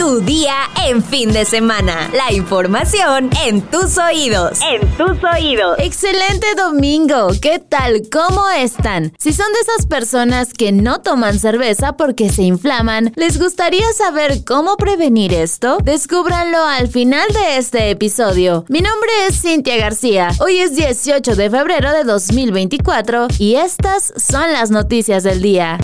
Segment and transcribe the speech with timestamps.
[0.00, 0.54] Tu día
[0.86, 2.08] en fin de semana.
[2.14, 4.58] La información en tus oídos.
[4.62, 5.78] En tus oídos.
[5.78, 7.28] Excelente domingo.
[7.42, 8.08] ¿Qué tal?
[8.10, 9.12] ¿Cómo están?
[9.18, 14.42] Si son de esas personas que no toman cerveza porque se inflaman, ¿les gustaría saber
[14.46, 15.76] cómo prevenir esto?
[15.84, 18.64] Descúbranlo al final de este episodio.
[18.68, 20.30] Mi nombre es Cintia García.
[20.40, 25.78] Hoy es 18 de febrero de 2024 y estas son las noticias del día.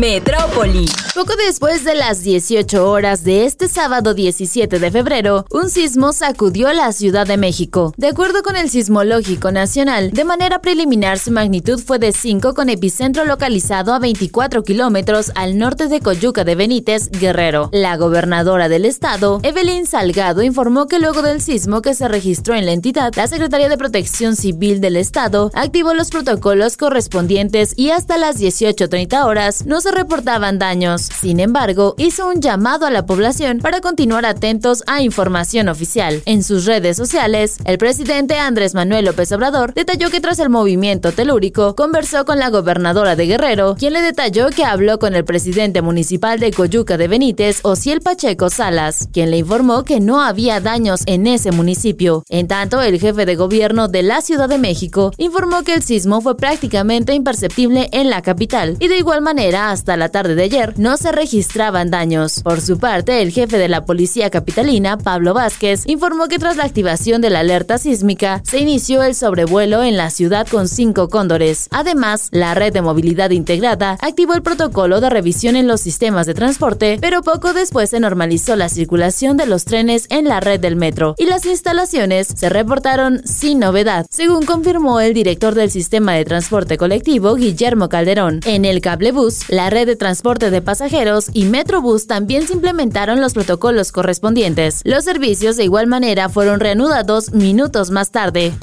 [0.00, 0.86] Metrópoli.
[1.14, 6.72] Poco después de las 18 horas de este sábado 17 de febrero, un sismo sacudió
[6.72, 7.92] la Ciudad de México.
[7.98, 12.70] De acuerdo con el Sismológico Nacional, de manera preliminar su magnitud fue de 5 con
[12.70, 17.68] epicentro localizado a 24 kilómetros al norte de Coyuca de Benítez, Guerrero.
[17.72, 22.64] La gobernadora del estado, Evelyn Salgado, informó que luego del sismo que se registró en
[22.64, 28.16] la entidad, la Secretaría de Protección Civil del estado activó los protocolos correspondientes y hasta
[28.16, 31.02] las 18.30 horas no se reportaban daños.
[31.02, 36.22] Sin embargo, hizo un llamado a la población para continuar atentos a información oficial.
[36.26, 41.12] En sus redes sociales, el presidente Andrés Manuel López Obrador detalló que tras el movimiento
[41.12, 45.82] telúrico conversó con la gobernadora de Guerrero, quien le detalló que habló con el presidente
[45.82, 51.02] municipal de Coyuca de Benítez, Ociel Pacheco Salas, quien le informó que no había daños
[51.06, 52.22] en ese municipio.
[52.28, 56.20] En tanto, el jefe de gobierno de la Ciudad de México informó que el sismo
[56.20, 60.74] fue prácticamente imperceptible en la capital y de igual manera hasta la tarde de ayer
[60.78, 62.42] no se registraban daños.
[62.42, 66.64] Por su parte, el jefe de la policía capitalina, Pablo Vázquez, informó que tras la
[66.64, 71.66] activación de la alerta sísmica, se inició el sobrevuelo en la ciudad con cinco cóndores.
[71.70, 76.34] Además, la red de movilidad integrada activó el protocolo de revisión en los sistemas de
[76.34, 80.76] transporte, pero poco después se normalizó la circulación de los trenes en la red del
[80.76, 86.26] metro y las instalaciones se reportaron sin novedad, según confirmó el director del sistema de
[86.26, 88.40] transporte colectivo, Guillermo Calderón.
[88.44, 93.34] En el cablebús, la red de transporte de pasajeros y Metrobús también se implementaron los
[93.34, 94.80] protocolos correspondientes.
[94.84, 98.54] Los servicios de igual manera fueron reanudados minutos más tarde.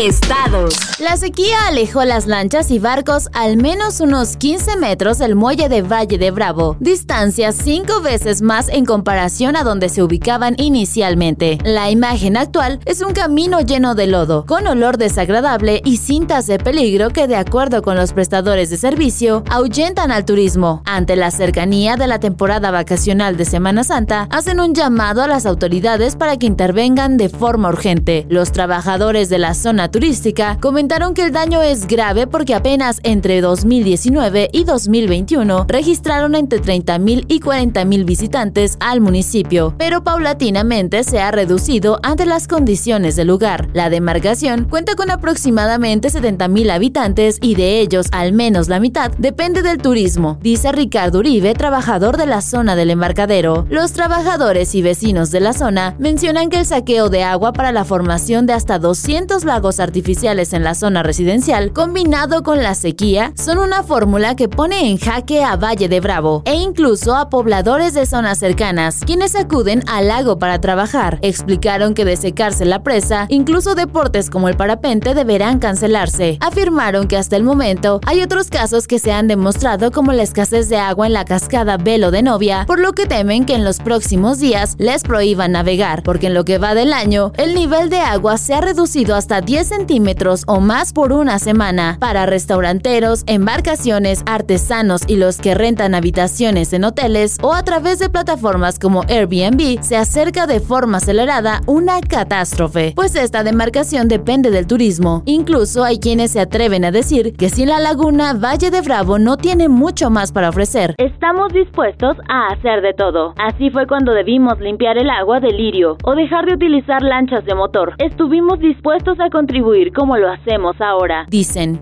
[0.00, 0.74] Estados.
[0.98, 5.82] La sequía alejó las lanchas y barcos al menos unos 15 metros del muelle de
[5.82, 11.58] Valle de Bravo, distancia cinco veces más en comparación a donde se ubicaban inicialmente.
[11.64, 16.58] La imagen actual es un camino lleno de lodo, con olor desagradable y cintas de
[16.58, 20.82] peligro que de acuerdo con los prestadores de servicio ahuyentan al turismo.
[20.86, 25.46] Ante la cercanía de la temporada vacacional de Semana Santa, hacen un llamado a las
[25.46, 28.26] autoridades para que intervengan de forma urgente.
[28.28, 33.40] Los trabajadores de la zona turística comentaron que el daño es grave porque apenas entre
[33.40, 41.30] 2019 y 2021 registraron entre 30.000 y 40.000 visitantes al municipio, pero paulatinamente se ha
[41.30, 43.68] reducido ante las condiciones del lugar.
[43.72, 49.62] La demarcación cuenta con aproximadamente 70.000 habitantes y de ellos al menos la mitad depende
[49.62, 53.66] del turismo, dice Ricardo Uribe, trabajador de la zona del embarcadero.
[53.70, 57.84] Los trabajadores y vecinos de la zona mencionan que el saqueo de agua para la
[57.84, 63.82] formación de hasta 200 artificiales en la zona residencial, combinado con la sequía, son una
[63.82, 68.38] fórmula que pone en jaque a Valle de Bravo e incluso a pobladores de zonas
[68.38, 71.18] cercanas, quienes acuden al lago para trabajar.
[71.22, 76.36] Explicaron que de secarse la presa, incluso deportes como el parapente deberán cancelarse.
[76.40, 80.68] Afirmaron que hasta el momento hay otros casos que se han demostrado como la escasez
[80.68, 83.78] de agua en la cascada Velo de Novia, por lo que temen que en los
[83.78, 88.00] próximos días les prohíban navegar, porque en lo que va del año, el nivel de
[88.00, 91.98] agua se ha reducido hasta 10 centímetros o más por una semana.
[92.00, 98.08] Para restauranteros, embarcaciones, artesanos y los que rentan habitaciones en hoteles o a través de
[98.08, 104.66] plataformas como Airbnb, se acerca de forma acelerada una catástrofe, pues esta demarcación depende del
[104.66, 105.22] turismo.
[105.26, 109.36] Incluso hay quienes se atreven a decir que sin la laguna, Valle de Bravo no
[109.36, 110.94] tiene mucho más para ofrecer.
[110.98, 113.34] Estamos dispuestos a hacer de todo.
[113.36, 117.54] Así fue cuando debimos limpiar el agua del lirio o dejar de utilizar lanchas de
[117.54, 117.94] motor.
[117.98, 121.26] Estuvimos dispuestos a contribuir como lo hacemos ahora.
[121.28, 121.78] Dicen.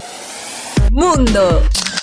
[0.91, 1.63] Mundo.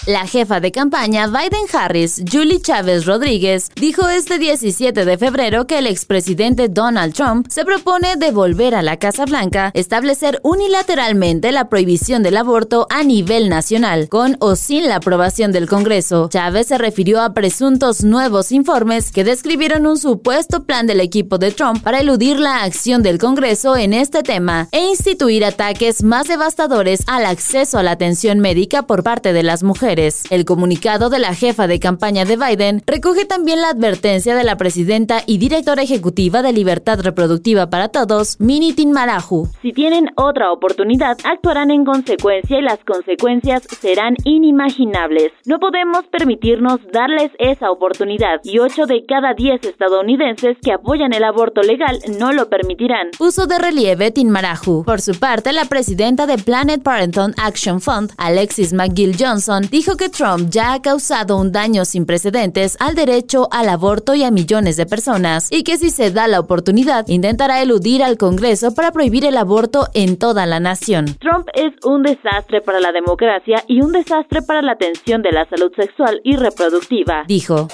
[0.09, 5.78] La jefa de campaña Biden Harris, Julie Chávez Rodríguez, dijo este 17 de febrero que
[5.78, 12.24] el expresidente Donald Trump se propone devolver a la Casa Blanca establecer unilateralmente la prohibición
[12.24, 16.28] del aborto a nivel nacional, con o sin la aprobación del Congreso.
[16.31, 21.51] Chávez se refirió a presuntos nuevos informes que describieron un supuesto plan del equipo de
[21.51, 27.04] Trump para eludir la acción del Congreso en este tema e instituir ataques más devastadores
[27.06, 29.99] al acceso a la atención médica por parte de las mujeres.
[30.00, 30.24] Mujeres.
[30.30, 34.57] El comunicado de la jefa de campaña de Biden recoge también la advertencia de la
[34.57, 39.48] presidenta y directora ejecutiva de Libertad Reproductiva para Todos, Minitin Marahu.
[39.62, 45.31] Si tienen otra oportunidad, actuarán en consecuencia y las consecuencias serán inimaginables.
[45.46, 51.24] No podemos permitirnos darles esa oportunidad y 8 de cada 10 estadounidenses que apoyan el
[51.24, 53.10] aborto legal no lo permitirán.
[53.18, 54.84] Puso de relieve Tin Marahu.
[54.86, 60.10] Por su parte, la presidenta de Planet Parenthood Action Fund, Alexis McGill Johnson, dijo que
[60.10, 64.76] Trump ya ha causado un daño sin precedentes al derecho al aborto y a millones
[64.76, 69.24] de personas, y que si se da la oportunidad, intentará eludir al Congreso para prohibir
[69.24, 71.06] el aborto en toda la nación.
[71.22, 75.48] Trump es un desastre para la democracia y un desastre para la atención de la
[75.48, 77.70] salud sexual y reproductiva, dijo.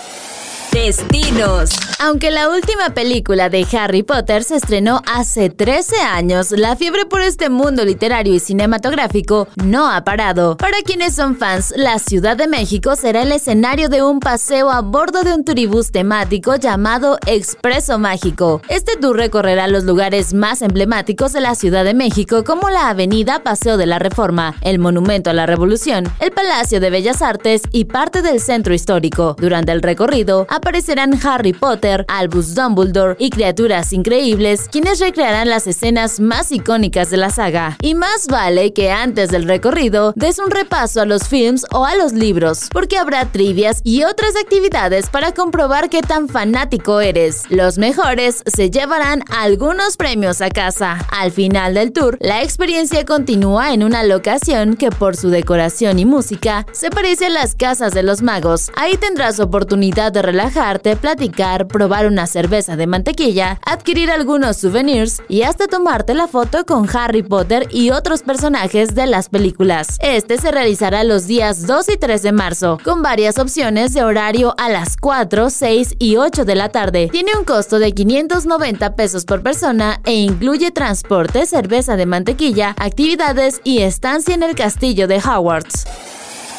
[0.76, 1.70] Destinos.
[2.00, 7.22] Aunque la última película de Harry Potter se estrenó hace 13 años, la fiebre por
[7.22, 10.58] este mundo literario y cinematográfico no ha parado.
[10.58, 14.82] Para quienes son fans, la Ciudad de México será el escenario de un paseo a
[14.82, 18.62] bordo de un turibús temático llamado Expreso Mágico.
[18.68, 23.42] Este tour recorrerá los lugares más emblemáticos de la Ciudad de México como la Avenida
[23.44, 27.86] Paseo de la Reforma, el Monumento a la Revolución, el Palacio de Bellas Artes y
[27.86, 29.38] parte del centro histórico.
[29.40, 36.20] Durante el recorrido, aparecerán Harry Potter, Albus Dumbledore y criaturas increíbles, quienes recrearán las escenas
[36.20, 37.78] más icónicas de la saga.
[37.84, 41.96] Y más vale que antes del recorrido des un repaso a los films o a
[41.96, 47.44] los libros, porque habrá trivias y otras actividades para comprobar qué tan fanático eres.
[47.50, 50.98] Los mejores se llevarán algunos premios a casa.
[51.12, 56.06] Al final del tour, la experiencia continúa en una locación que por su decoración y
[56.06, 58.72] música se parece a las casas de los magos.
[58.76, 60.55] Ahí tendrás oportunidad de relajar
[61.02, 66.88] platicar, probar una cerveza de mantequilla, adquirir algunos souvenirs y hasta tomarte la foto con
[66.96, 69.98] Harry Potter y otros personajes de las películas.
[70.00, 74.56] Este se realizará los días 2 y 3 de marzo, con varias opciones de horario
[74.58, 77.10] a las 4, 6 y 8 de la tarde.
[77.12, 83.60] Tiene un costo de 590 pesos por persona e incluye transporte, cerveza de mantequilla, actividades
[83.66, 86.15] y estancia en el castillo de Hogwarts.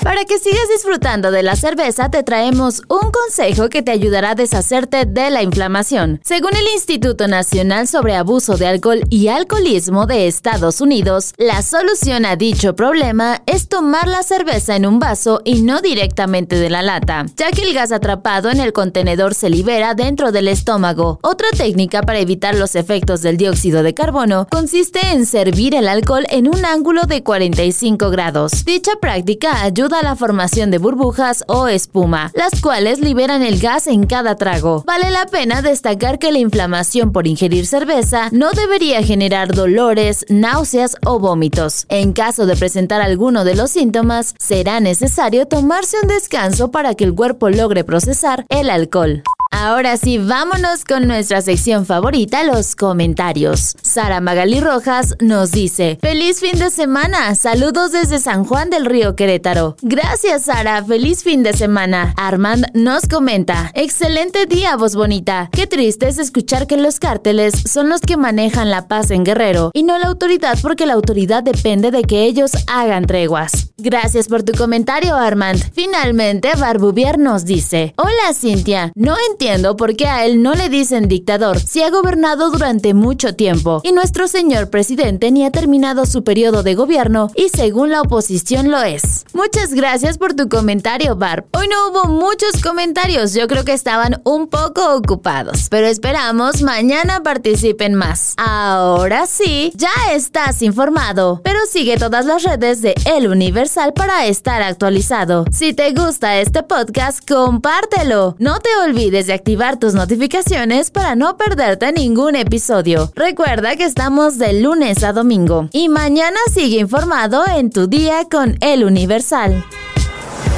[0.06, 4.34] Para que sigas disfrutando de la cerveza, te traemos un consejo que te ayudará a
[4.36, 6.20] deshacerte de la inflamación.
[6.22, 12.24] Según el Instituto Nacional sobre Abuso de Alcohol y Alcoholismo de Estados Unidos, la solución
[12.24, 16.82] a dicho problema es tomar la cerveza en un vaso y no directamente de la
[16.82, 21.18] lata, ya que el gas atrapado en el contenedor se libera dentro del estómago.
[21.24, 26.26] Otra técnica para evitar los efectos del dióxido de carbono consiste en servir el alcohol
[26.30, 28.64] en un ángulo de 45 grados.
[28.64, 29.64] Dicha práctica
[30.02, 34.84] la formación de burbujas o espuma, las cuales liberan el gas en cada trago.
[34.87, 40.96] Vale la pena destacar que la inflamación por ingerir cerveza no debería generar dolores, náuseas
[41.04, 41.87] o vómitos.
[41.88, 47.04] En caso de presentar alguno de los síntomas, será necesario tomarse un descanso para que
[47.04, 49.22] el cuerpo logre procesar el alcohol.
[49.58, 53.74] Ahora sí, vámonos con nuestra sección favorita, los comentarios.
[53.80, 59.16] Sara Magali Rojas nos dice, feliz fin de semana, saludos desde San Juan del Río
[59.16, 59.76] Querétaro.
[59.80, 62.12] Gracias Sara, feliz fin de semana.
[62.18, 65.48] Armand nos comenta, excelente día voz bonita.
[65.52, 69.70] Qué triste es escuchar que los cárteles son los que manejan la paz en Guerrero
[69.72, 73.72] y no la autoridad porque la autoridad depende de que ellos hagan treguas.
[73.78, 75.62] Gracias por tu comentario Armand.
[75.72, 80.69] Finalmente, Barbubier nos dice, hola Cintia, no entiendo entiendo por qué a él no le
[80.69, 86.04] dicen dictador si ha gobernado durante mucho tiempo y nuestro señor presidente ni ha terminado
[86.04, 89.25] su periodo de gobierno y según la oposición lo es.
[89.34, 91.44] Muchas gracias por tu comentario, Barb.
[91.52, 97.23] Hoy no hubo muchos comentarios, yo creo que estaban un poco ocupados, pero esperamos mañana
[97.23, 98.35] participen más.
[98.38, 104.61] Ahora sí, ya estás informado, pero sigue todas las redes de El Universal para estar
[104.62, 105.44] actualizado.
[105.52, 108.35] Si te gusta este podcast, compártelo.
[108.40, 113.12] No te olvides de activar tus notificaciones para no perderte ningún episodio.
[113.14, 118.57] Recuerda que estamos de lunes a domingo y mañana sigue informado en tu día con
[118.61, 119.64] El Universal.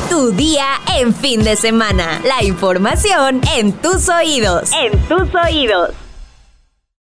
[0.09, 0.65] Tu día
[0.99, 2.21] en fin de semana.
[2.25, 4.71] La información en tus oídos.
[4.73, 6.08] En tus oídos.